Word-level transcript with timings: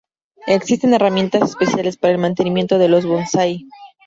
Existen 0.47 0.95
herramientas 0.95 1.47
especiales 1.51 1.95
para 1.95 2.13
el 2.13 2.17
mantenimiento 2.17 2.79
de 2.79 2.87
los 2.87 3.05
bonsái. 3.05 3.67